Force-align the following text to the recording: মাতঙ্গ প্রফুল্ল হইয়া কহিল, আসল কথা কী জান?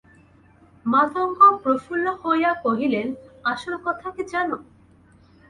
মাতঙ্গ 0.85 1.39
প্রফুল্ল 1.63 2.05
হইয়া 2.21 2.51
কহিল, 2.63 2.95
আসল 3.45 3.73
কথা 3.85 4.07
কী 4.15 4.23
জান? 4.31 4.49